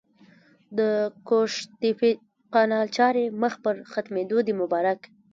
[0.77, 0.79] د
[1.27, 2.11] قوشتېپې
[2.53, 4.53] کانال چارې مخ پر ختمېدو دي!
[4.61, 5.01] مبارک